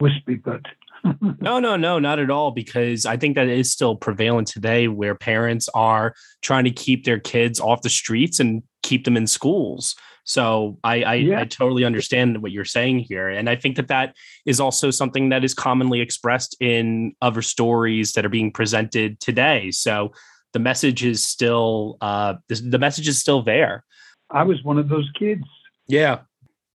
wispy, 0.00 0.36
but 0.36 0.62
no, 1.40 1.60
no, 1.60 1.76
no, 1.76 1.98
not 1.98 2.18
at 2.18 2.30
all. 2.30 2.50
Because 2.50 3.06
I 3.06 3.16
think 3.16 3.36
that 3.36 3.48
is 3.48 3.70
still 3.70 3.96
prevalent 3.96 4.48
today 4.48 4.88
where 4.88 5.14
parents 5.14 5.68
are 5.74 6.14
trying 6.42 6.64
to 6.64 6.70
keep 6.70 7.04
their 7.04 7.20
kids 7.20 7.60
off 7.60 7.82
the 7.82 7.90
streets 7.90 8.40
and 8.40 8.62
keep 8.82 9.04
them 9.04 9.16
in 9.16 9.26
schools. 9.26 9.94
So 10.24 10.78
I, 10.84 11.02
I, 11.02 11.14
yeah. 11.14 11.40
I, 11.40 11.44
totally 11.44 11.84
understand 11.84 12.42
what 12.42 12.52
you're 12.52 12.66
saying 12.66 12.98
here. 12.98 13.30
And 13.30 13.48
I 13.48 13.56
think 13.56 13.76
that 13.76 13.88
that 13.88 14.14
is 14.44 14.60
also 14.60 14.90
something 14.90 15.30
that 15.30 15.42
is 15.42 15.54
commonly 15.54 16.02
expressed 16.02 16.54
in 16.60 17.14
other 17.22 17.40
stories 17.40 18.12
that 18.12 18.26
are 18.26 18.28
being 18.30 18.52
presented 18.52 19.20
today. 19.20 19.70
So 19.70 20.12
the 20.52 20.58
message 20.58 21.04
is 21.04 21.26
still, 21.26 21.98
uh, 22.00 22.34
the 22.48 22.78
message 22.78 23.08
is 23.08 23.18
still 23.18 23.42
there. 23.42 23.84
I 24.30 24.44
was 24.44 24.62
one 24.62 24.78
of 24.78 24.88
those 24.88 25.08
kids. 25.18 25.44
Yeah. 25.86 26.20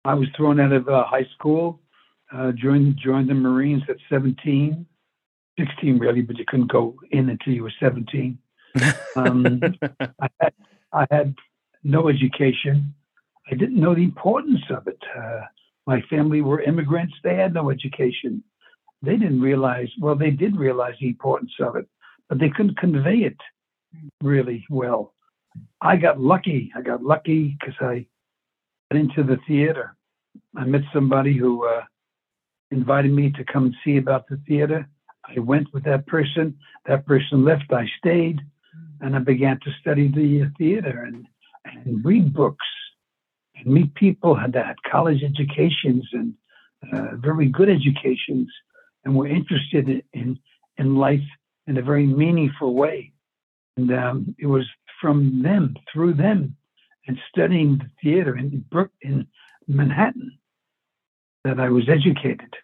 I 0.05 0.15
was 0.15 0.29
thrown 0.37 0.61
out 0.61 0.73
of 0.73 0.89
uh, 0.89 1.05
high 1.05 1.27
school 1.35 1.81
uh, 2.33 2.53
joined 2.53 2.99
joined 3.03 3.29
the 3.29 3.35
Marines 3.35 3.83
at 3.89 3.97
17, 4.11 4.87
16 5.59 5.99
really, 5.99 6.23
but 6.23 6.37
you 6.39 6.45
couldn't 6.47 6.71
go 6.71 6.95
in 7.11 7.29
until 7.31 7.53
you 7.53 7.63
were 7.63 7.73
17. 7.81 8.39
Um, 9.17 9.61
I, 10.21 10.29
had, 10.41 10.53
I 10.93 11.07
had 11.11 11.35
no 11.83 12.09
education. 12.09 12.95
I 13.51 13.57
didn't 13.57 13.81
know 13.81 13.93
the 13.93 14.05
importance 14.05 14.61
of 14.71 14.87
it. 14.87 15.03
Uh, 15.19 15.41
my 15.87 16.01
family 16.03 16.43
were 16.43 16.63
immigrants. 16.63 17.15
They 17.25 17.35
had 17.35 17.55
no 17.55 17.71
education. 17.71 18.45
They 19.03 19.17
didn't 19.17 19.41
realize, 19.41 19.89
well, 19.99 20.15
they 20.15 20.31
did 20.31 20.57
realize 20.57 20.95
the 21.01 21.09
importance 21.09 21.51
of 21.59 21.75
it, 21.75 21.89
but 22.29 22.39
they 22.39 22.51
couldn't 22.51 22.79
convey 22.79 23.17
it 23.17 23.37
really 24.23 24.64
well. 24.71 25.14
I 25.81 25.97
got 25.97 26.21
lucky. 26.21 26.73
I 26.76 26.83
got 26.83 27.02
lucky 27.02 27.57
because 27.59 27.75
I 27.81 28.07
got 28.90 29.00
into 29.00 29.23
the 29.23 29.38
theater. 29.47 29.97
I 30.57 30.64
met 30.64 30.83
somebody 30.93 31.37
who 31.37 31.67
uh, 31.67 31.83
invited 32.71 33.12
me 33.12 33.31
to 33.33 33.45
come 33.45 33.67
and 33.67 33.75
see 33.85 33.97
about 33.97 34.28
the 34.28 34.40
theater. 34.47 34.88
I 35.25 35.40
went 35.40 35.73
with 35.73 35.85
that 35.85 36.07
person. 36.07 36.57
That 36.87 37.07
person 37.07 37.45
left. 37.45 37.73
I 37.73 37.87
stayed, 37.99 38.40
and 39.00 39.14
I 39.14 39.21
began 39.21 39.59
to 39.61 39.71
study 39.81 40.09
the 40.09 40.50
theater 40.59 41.05
and, 41.07 41.26
and 41.64 42.05
read 42.05 42.33
books 42.33 42.67
and 43.57 43.67
meet 43.67 43.95
people 43.95 44.35
that 44.35 44.55
had 44.55 44.76
college 44.90 45.23
educations 45.23 46.09
and 46.12 46.35
uh, 46.93 47.17
very 47.17 47.49
good 47.49 47.69
educations 47.69 48.49
and 49.05 49.14
were 49.14 49.26
interested 49.26 49.88
in, 49.88 50.02
in, 50.12 50.38
in 50.76 50.97
life 50.97 51.21
in 51.67 51.76
a 51.76 51.83
very 51.83 52.07
meaningful 52.07 52.75
way. 52.75 53.12
And 53.79 53.93
um, 53.93 54.35
it 54.39 54.47
was 54.47 54.67
from 55.01 55.43
them, 55.43 55.77
through 55.93 56.15
them, 56.15 56.57
and 57.07 57.17
studying 57.31 57.79
the 57.79 57.89
theater 58.03 58.37
in 58.37 58.65
in 59.03 59.27
Manhattan 59.69 60.37
that 61.45 61.61
I 61.61 61.69
was 61.69 61.89
educated 61.89 62.55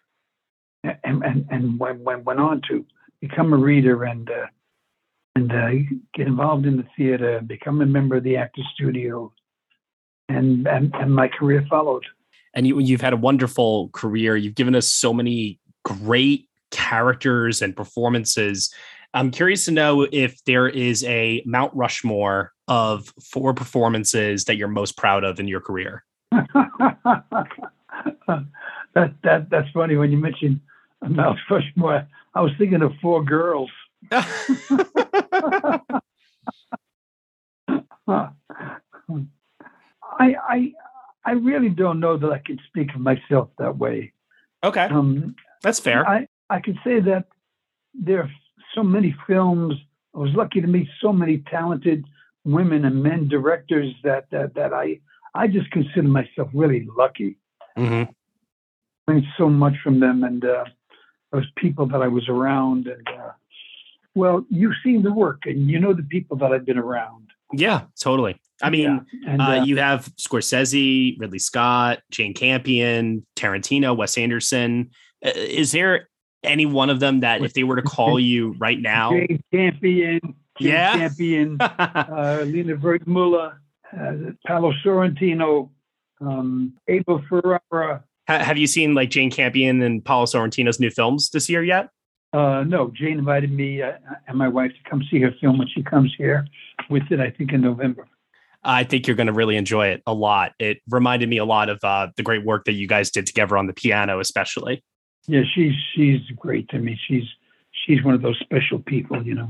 and 0.83 1.23
and, 1.23 1.47
and 1.49 1.79
went, 1.79 2.01
went 2.01 2.39
on 2.39 2.61
to 2.67 2.85
become 3.21 3.53
a 3.53 3.57
reader 3.57 4.03
and 4.03 4.29
uh, 4.29 4.47
and 5.37 5.51
uh, 5.51 5.69
get 6.13 6.27
involved 6.27 6.65
in 6.65 6.77
the 6.77 6.85
theater, 6.97 7.41
become 7.41 7.81
a 7.81 7.85
member 7.85 8.17
of 8.17 8.23
the 8.23 8.35
Actors 8.35 8.67
Studio, 8.73 9.31
and 10.27 10.67
and, 10.67 10.93
and 10.95 11.15
my 11.15 11.29
career 11.29 11.65
followed. 11.69 12.05
And 12.53 12.67
you, 12.67 12.79
you've 12.79 13.01
had 13.01 13.13
a 13.13 13.17
wonderful 13.17 13.89
career. 13.89 14.35
You've 14.35 14.55
given 14.55 14.75
us 14.75 14.87
so 14.87 15.13
many 15.13 15.59
great 15.83 16.49
characters 16.71 17.61
and 17.61 17.75
performances. 17.75 18.73
I'm 19.15 19.31
curious 19.31 19.65
to 19.65 19.71
know 19.71 20.05
if 20.11 20.43
there 20.43 20.67
is 20.67 21.03
a 21.05 21.41
Mount 21.45 21.73
Rushmore 21.73 22.51
of 22.67 23.13
four 23.23 23.53
performances 23.53 24.43
that 24.45 24.57
you're 24.57 24.67
most 24.67 24.97
proud 24.97 25.23
of 25.23 25.39
in 25.39 25.47
your 25.47 25.61
career. 25.61 26.03
that 26.31 26.45
that 29.23 29.49
that's 29.49 29.69
funny 29.73 29.95
when 29.95 30.11
you 30.11 30.17
mention 30.17 30.59
Mount 31.07 31.39
Rushmore. 31.49 32.05
I 32.33 32.41
was 32.41 32.51
thinking 32.57 32.81
of 32.81 32.91
four 33.01 33.23
girls. 33.23 33.71
I 34.11 34.35
I 40.19 40.73
I 41.23 41.31
really 41.31 41.69
don't 41.69 42.01
know 42.01 42.17
that 42.17 42.31
I 42.31 42.39
can 42.39 42.59
speak 42.67 42.93
of 42.93 42.99
myself 42.99 43.49
that 43.59 43.77
way. 43.77 44.11
Okay, 44.61 44.83
um, 44.83 45.35
that's 45.61 45.79
fair. 45.79 46.05
I 46.05 46.27
I 46.49 46.59
can 46.59 46.77
say 46.83 46.99
that 46.99 47.27
there 47.93 48.23
are 48.23 48.31
so 48.75 48.83
many 48.83 49.15
films. 49.25 49.73
I 50.13 50.19
was 50.19 50.31
lucky 50.33 50.61
to 50.61 50.67
meet 50.67 50.87
so 51.01 51.11
many 51.11 51.39
talented 51.49 52.05
women 52.43 52.85
and 52.85 53.01
men 53.01 53.27
directors 53.27 53.93
that 54.03 54.29
that, 54.31 54.53
that 54.55 54.73
I 54.73 54.99
I 55.33 55.47
just 55.47 55.69
consider 55.71 56.07
myself 56.07 56.49
really 56.53 56.87
lucky. 56.95 57.37
Mm-hmm. 57.77 58.11
Learned 59.07 59.25
so 59.37 59.49
much 59.49 59.73
from 59.83 59.99
them 59.99 60.23
and 60.23 60.43
uh, 60.45 60.65
those 61.31 61.45
people 61.57 61.85
that 61.87 62.01
I 62.01 62.07
was 62.07 62.29
around. 62.29 62.87
And 62.87 63.07
uh, 63.07 63.31
well, 64.15 64.45
you've 64.49 64.75
seen 64.83 65.03
the 65.03 65.11
work 65.11 65.41
and 65.45 65.69
you 65.69 65.79
know 65.79 65.93
the 65.93 66.03
people 66.03 66.37
that 66.37 66.51
I've 66.51 66.65
been 66.65 66.77
around. 66.77 67.29
Yeah, 67.53 67.81
totally. 67.99 68.39
I 68.61 68.69
mean, 68.69 69.05
Yeah, 69.13 69.31
and, 69.31 69.41
uh, 69.41 69.45
uh, 69.45 69.63
you 69.65 69.77
have 69.77 70.05
Scorsese, 70.15 71.19
Ridley 71.19 71.39
Scott, 71.39 71.99
Jane 72.09 72.33
Campion, 72.33 73.25
Tarantino, 73.35 73.95
Wes 73.95 74.17
Anderson. 74.17 74.91
Uh, 75.23 75.31
is 75.35 75.73
there 75.73 76.07
any 76.45 76.65
one 76.65 76.89
of 76.89 76.99
them 76.99 77.21
that 77.21 77.41
if 77.43 77.53
they 77.53 77.63
were 77.63 77.75
to 77.75 77.81
call 77.81 78.19
you 78.19 78.55
right 78.57 78.79
now? 78.79 79.11
Jane 79.11 79.43
Campion, 79.51 80.19
Jane 80.59 80.67
Yeah. 80.71 80.93
Campion, 80.97 81.57
uh, 81.61 82.43
Lina 82.45 82.75
Wertmüller, 82.75 83.53
uh, 83.97 84.13
Paolo 84.45 84.73
Sorrentino, 84.83 85.69
um, 86.21 86.73
Abel 86.87 87.21
Ferrara. 87.29 88.03
Ha- 88.27 88.39
have 88.39 88.57
you 88.57 88.67
seen 88.67 88.93
like 88.93 89.09
Jane 89.09 89.29
Campion 89.31 89.81
and 89.81 90.03
Paolo 90.03 90.25
Sorrentino's 90.25 90.79
new 90.79 90.89
films 90.89 91.29
this 91.31 91.49
year 91.49 91.63
yet? 91.63 91.89
Uh, 92.33 92.63
no, 92.67 92.91
Jane 92.93 93.17
invited 93.19 93.51
me 93.51 93.81
uh, 93.81 93.93
and 94.27 94.37
my 94.37 94.47
wife 94.47 94.71
to 94.71 94.89
come 94.89 95.01
see 95.09 95.21
her 95.21 95.31
film 95.39 95.57
when 95.57 95.67
she 95.69 95.81
comes 95.83 96.13
here 96.17 96.45
with 96.89 97.03
it, 97.09 97.19
I 97.19 97.29
think, 97.29 97.53
in 97.53 97.61
November. 97.61 98.07
I 98.67 98.83
think 98.83 99.05
you're 99.07 99.15
going 99.15 99.27
to 99.27 99.33
really 99.33 99.55
enjoy 99.57 99.89
it 99.89 100.01
a 100.07 100.13
lot. 100.13 100.53
It 100.59 100.79
reminded 100.89 101.29
me 101.29 101.37
a 101.37 101.45
lot 101.45 101.69
of 101.69 101.79
uh, 101.83 102.07
the 102.17 102.23
great 102.23 102.43
work 102.43 102.65
that 102.65 102.73
you 102.73 102.87
guys 102.87 103.11
did 103.11 103.27
together 103.27 103.57
on 103.57 103.67
the 103.67 103.73
piano, 103.73 104.19
especially. 104.19 104.83
Yeah, 105.27 105.41
she's 105.53 105.73
she's 105.93 106.21
great 106.37 106.69
to 106.69 106.79
me. 106.79 106.99
She's 107.07 107.25
she's 107.71 108.03
one 108.03 108.13
of 108.13 108.21
those 108.21 108.39
special 108.39 108.79
people, 108.79 109.25
you 109.25 109.35
know. 109.35 109.49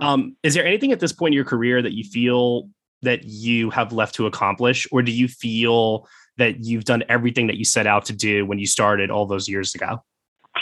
Um, 0.00 0.36
is 0.42 0.54
there 0.54 0.64
anything 0.64 0.92
at 0.92 1.00
this 1.00 1.12
point 1.12 1.32
in 1.32 1.36
your 1.36 1.44
career 1.44 1.82
that 1.82 1.92
you 1.92 2.04
feel 2.04 2.68
that 3.02 3.24
you 3.24 3.70
have 3.70 3.92
left 3.92 4.14
to 4.14 4.26
accomplish, 4.26 4.86
or 4.90 5.02
do 5.02 5.12
you 5.12 5.28
feel 5.28 6.08
that 6.38 6.64
you've 6.64 6.84
done 6.84 7.04
everything 7.08 7.46
that 7.48 7.56
you 7.56 7.64
set 7.64 7.86
out 7.86 8.06
to 8.06 8.12
do 8.12 8.46
when 8.46 8.58
you 8.58 8.66
started 8.66 9.10
all 9.10 9.26
those 9.26 9.48
years 9.48 9.74
ago? 9.74 10.02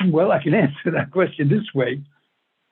Well, 0.09 0.33
I 0.33 0.43
can 0.43 0.55
answer 0.67 0.91
that 0.91 1.11
question 1.11 1.49
this 1.49 1.73
way. 1.75 2.03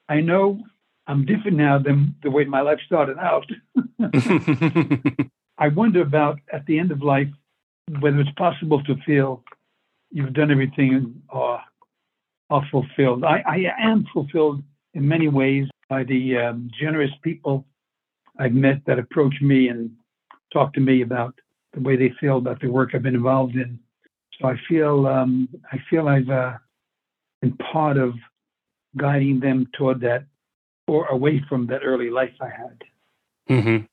I 0.08 0.20
know 0.20 0.60
I'm 1.06 1.24
different 1.24 1.56
now 1.56 1.78
than 1.78 2.14
the 2.22 2.30
way 2.30 2.44
my 2.44 2.60
life 2.60 2.80
started 2.84 3.18
out. 3.18 3.46
I 5.58 5.68
wonder 5.68 6.02
about 6.02 6.40
at 6.52 6.66
the 6.66 6.78
end 6.78 6.90
of 6.90 7.02
life 7.02 7.28
whether 8.00 8.20
it's 8.20 8.30
possible 8.32 8.82
to 8.84 8.96
feel 9.04 9.42
you've 10.10 10.32
done 10.32 10.50
everything 10.50 11.22
or 11.28 11.60
are 12.50 12.68
fulfilled. 12.70 13.24
I, 13.24 13.42
I 13.46 13.72
am 13.78 14.06
fulfilled 14.12 14.62
in 14.94 15.06
many 15.06 15.28
ways 15.28 15.68
by 15.88 16.04
the 16.04 16.36
um, 16.36 16.70
generous 16.80 17.10
people 17.22 17.64
I've 18.38 18.52
met 18.52 18.82
that 18.86 18.98
approach 18.98 19.34
me 19.40 19.68
and 19.68 19.90
talk 20.52 20.72
to 20.74 20.80
me 20.80 21.02
about 21.02 21.34
the 21.72 21.80
way 21.80 21.96
they 21.96 22.12
feel 22.20 22.38
about 22.38 22.60
the 22.60 22.68
work 22.68 22.90
I've 22.94 23.02
been 23.02 23.14
involved 23.14 23.54
in. 23.54 23.78
So 24.40 24.48
I 24.48 24.54
feel 24.68 25.06
um, 25.06 25.48
I 25.70 25.78
feel 25.88 26.08
I've 26.08 26.28
uh, 26.28 26.54
been 27.42 27.56
part 27.58 27.98
of 27.98 28.14
guiding 28.96 29.40
them 29.40 29.68
toward 29.76 30.00
that 30.00 30.24
or 30.88 31.06
away 31.06 31.42
from 31.48 31.66
that 31.68 31.82
early 31.84 32.10
life 32.10 32.34
I 32.40 32.48
had. 32.48 32.84
Mm-hmm. 33.48 33.84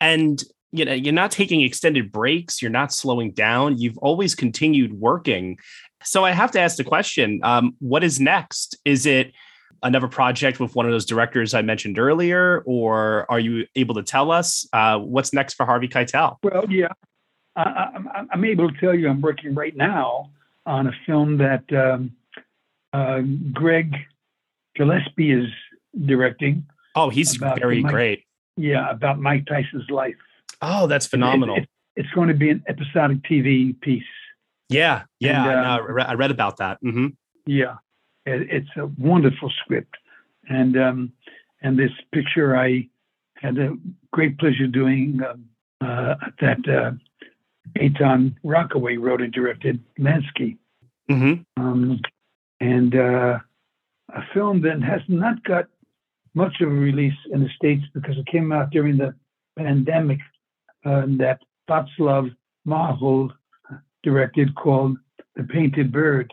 And 0.00 0.44
you 0.74 0.84
know, 0.84 0.92
you're 0.92 1.12
not 1.14 1.30
taking 1.30 1.60
extended 1.60 2.10
breaks. 2.10 2.60
You're 2.60 2.70
not 2.70 2.92
slowing 2.92 3.30
down. 3.30 3.78
You've 3.78 3.96
always 3.98 4.34
continued 4.34 4.92
working. 4.94 5.56
So 6.02 6.24
I 6.24 6.32
have 6.32 6.50
to 6.50 6.60
ask 6.60 6.76
the 6.76 6.84
question: 6.84 7.38
um, 7.44 7.76
What 7.78 8.02
is 8.02 8.18
next? 8.18 8.76
Is 8.84 9.06
it 9.06 9.32
another 9.84 10.08
project 10.08 10.58
with 10.58 10.74
one 10.74 10.84
of 10.84 10.90
those 10.92 11.06
directors 11.06 11.54
I 11.54 11.62
mentioned 11.62 11.96
earlier, 11.98 12.62
or 12.66 13.30
are 13.30 13.38
you 13.38 13.66
able 13.76 13.94
to 13.94 14.02
tell 14.02 14.32
us 14.32 14.66
uh, 14.72 14.98
what's 14.98 15.32
next 15.32 15.54
for 15.54 15.64
Harvey 15.64 15.86
Keitel? 15.88 16.38
Well, 16.42 16.64
yeah, 16.68 16.88
I, 17.54 17.62
I, 17.62 17.90
I'm- 17.94 18.28
I'm 18.32 18.44
able 18.44 18.68
to 18.70 18.76
tell 18.80 18.94
you 18.94 19.08
I'm 19.08 19.20
working 19.20 19.54
right 19.54 19.76
now 19.76 20.30
on 20.66 20.88
a 20.88 20.92
film 21.06 21.38
that 21.38 21.64
um, 21.72 22.10
uh, 22.92 23.20
Craig 23.54 23.94
Gillespie 24.76 25.30
is 25.30 25.48
directing. 26.04 26.66
Oh, 26.96 27.10
he's 27.10 27.36
very 27.36 27.80
Mike- 27.80 27.92
great. 27.92 28.24
Yeah, 28.56 28.90
about 28.90 29.20
Mike 29.20 29.46
Tyson's 29.46 29.88
life. 29.90 30.14
Oh, 30.66 30.86
that's 30.86 31.06
phenomenal. 31.06 31.56
It- 31.56 31.62
it- 31.64 31.68
it's 31.96 32.10
going 32.10 32.26
to 32.26 32.34
be 32.34 32.50
an 32.50 32.60
episodic 32.66 33.18
TV 33.22 33.80
piece. 33.80 34.02
yeah, 34.68 35.02
yeah. 35.20 35.48
And, 35.48 35.60
I, 35.60 35.74
um, 35.76 35.82
I 35.86 35.90
re- 35.92 36.02
I 36.08 36.14
read 36.14 36.30
about 36.32 36.56
that. 36.56 36.78
hmm 36.80 37.08
Yeah, 37.46 37.76
it, 38.26 38.48
it's 38.50 38.70
a 38.76 38.86
wonderful 38.98 39.50
script, 39.62 39.94
and 40.48 40.76
um, 40.76 41.12
and 41.62 41.78
this 41.78 41.92
picture 42.12 42.56
I 42.56 42.88
had 43.36 43.58
a 43.58 43.76
great 44.12 44.38
pleasure 44.38 44.66
doing 44.66 45.20
um, 45.22 45.44
uh, 45.80 46.14
that 46.40 46.66
uh, 46.68 46.92
Eytan 47.78 48.34
Rockaway 48.42 48.96
wrote 48.96 49.20
and 49.22 49.32
directed 49.32 49.78
Lansky, 50.00 50.56
hmm 51.08 51.34
um, 51.56 52.00
and 52.60 52.94
uh, 52.96 53.38
a 54.14 54.22
film 54.32 54.62
that 54.62 54.82
has 54.82 55.02
not 55.06 55.42
got 55.44 55.66
much 56.34 56.60
of 56.60 56.68
a 56.68 56.72
release 56.90 57.18
in 57.32 57.40
the 57.44 57.50
states 57.50 57.84
because 57.94 58.16
it 58.18 58.26
came 58.26 58.50
out 58.50 58.70
during 58.70 58.96
the 58.96 59.14
pandemic 59.56 60.18
uh, 60.84 61.04
that 61.18 61.40
Václav 61.68 62.34
Marhoul 62.66 63.30
directed 64.02 64.54
called 64.54 64.98
The 65.36 65.44
Painted 65.44 65.92
Bird. 65.92 66.32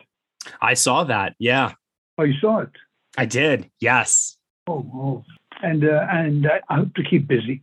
I 0.60 0.74
saw 0.74 1.04
that. 1.04 1.34
Yeah, 1.38 1.72
Oh, 2.18 2.24
you 2.24 2.34
saw 2.40 2.58
it? 2.60 2.70
I 3.16 3.26
did. 3.26 3.70
Yes. 3.80 4.36
Oh, 4.66 4.88
oh. 4.94 5.24
and 5.62 5.84
uh, 5.84 6.06
and 6.10 6.46
I, 6.46 6.60
I 6.68 6.76
hope 6.76 6.94
to 6.94 7.02
keep 7.02 7.26
busy. 7.26 7.62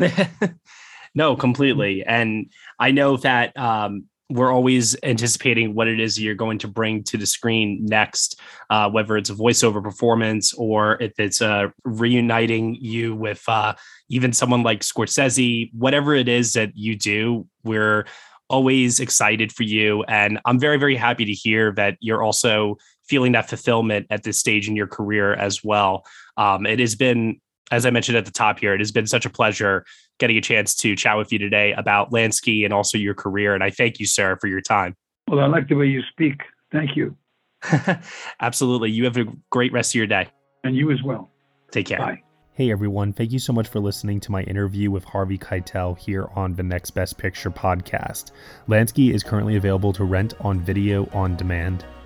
no, 1.14 1.36
completely. 1.36 2.04
And 2.04 2.50
I 2.78 2.90
know 2.90 3.16
that 3.18 3.56
um, 3.56 4.06
we're 4.28 4.52
always 4.52 4.96
anticipating 5.04 5.74
what 5.74 5.86
it 5.86 6.00
is 6.00 6.20
you're 6.20 6.34
going 6.34 6.58
to 6.58 6.68
bring 6.68 7.02
to 7.04 7.16
the 7.16 7.26
screen 7.26 7.84
next, 7.84 8.40
uh, 8.70 8.90
whether 8.90 9.16
it's 9.16 9.30
a 9.30 9.34
voiceover 9.34 9.82
performance 9.82 10.52
or 10.54 11.00
if 11.00 11.12
it's 11.18 11.40
uh, 11.40 11.68
reuniting 11.84 12.76
you 12.80 13.14
with 13.14 13.42
uh, 13.46 13.72
even 14.08 14.32
someone 14.32 14.64
like 14.64 14.80
Scorsese, 14.80 15.70
whatever 15.74 16.14
it 16.14 16.28
is 16.28 16.54
that 16.54 16.72
you 16.74 16.96
do, 16.96 17.46
we're 17.62 18.06
always 18.48 19.00
excited 19.00 19.52
for 19.52 19.62
you. 19.62 20.02
And 20.04 20.40
I'm 20.44 20.58
very, 20.58 20.78
very 20.78 20.96
happy 20.96 21.24
to 21.24 21.32
hear 21.32 21.72
that 21.72 21.96
you're 22.00 22.22
also 22.22 22.78
feeling 23.08 23.32
that 23.32 23.48
fulfillment 23.48 24.06
at 24.10 24.24
this 24.24 24.38
stage 24.38 24.68
in 24.68 24.74
your 24.74 24.88
career 24.88 25.34
as 25.34 25.62
well. 25.62 26.04
Um, 26.36 26.66
it 26.66 26.80
has 26.80 26.96
been, 26.96 27.40
as 27.70 27.84
I 27.86 27.90
mentioned 27.90 28.16
at 28.16 28.24
the 28.24 28.30
top 28.32 28.58
here, 28.60 28.74
it 28.74 28.80
has 28.80 28.92
been 28.92 29.06
such 29.06 29.26
a 29.26 29.30
pleasure 29.30 29.84
getting 30.18 30.36
a 30.36 30.40
chance 30.40 30.74
to 30.76 30.94
chat 30.96 31.16
with 31.16 31.32
you 31.32 31.38
today 31.38 31.72
about 31.72 32.10
Lansky 32.10 32.64
and 32.64 32.72
also 32.72 32.96
your 32.96 33.14
career. 33.14 33.54
And 33.54 33.62
I 33.64 33.70
thank 33.70 33.98
you, 34.00 34.06
sir, 34.06 34.36
for 34.40 34.46
your 34.46 34.60
time. 34.60 34.94
Well, 35.28 35.40
I 35.40 35.46
like 35.46 35.68
the 35.68 35.74
way 35.74 35.86
you 35.86 36.02
speak. 36.10 36.40
Thank 36.72 36.96
you, 36.96 37.16
Absolutely. 38.40 38.90
You 38.90 39.04
have 39.04 39.16
a 39.16 39.24
great 39.50 39.72
rest 39.72 39.92
of 39.92 39.96
your 39.96 40.06
day. 40.06 40.28
and 40.64 40.76
you 40.76 40.90
as 40.90 41.02
well. 41.02 41.30
Take 41.70 41.86
care. 41.86 41.98
Bye. 41.98 42.22
Hey 42.52 42.70
everyone, 42.70 43.12
thank 43.12 43.32
you 43.32 43.38
so 43.38 43.52
much 43.52 43.68
for 43.68 43.80
listening 43.80 44.18
to 44.20 44.32
my 44.32 44.42
interview 44.44 44.90
with 44.90 45.04
Harvey 45.04 45.36
Keitel 45.36 45.98
here 45.98 46.30
on 46.34 46.54
the 46.54 46.62
Next 46.62 46.92
Best 46.92 47.18
Picture 47.18 47.50
podcast. 47.50 48.30
Lansky 48.66 49.12
is 49.12 49.22
currently 49.22 49.56
available 49.56 49.92
to 49.92 50.04
rent 50.04 50.32
on 50.40 50.60
video 50.60 51.06
on 51.12 51.36
demand. 51.36 51.84